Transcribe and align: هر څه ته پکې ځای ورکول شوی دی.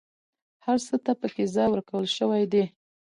هر 0.65 0.77
څه 0.87 0.95
ته 1.05 1.11
پکې 1.21 1.45
ځای 1.55 1.67
ورکول 1.71 2.05
شوی 2.17 2.43
دی. 2.51 2.63